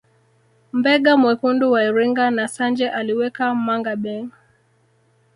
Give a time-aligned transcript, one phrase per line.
[0.73, 4.29] Mbega mwekundu wa Iringa na Sanje aliweka mangabey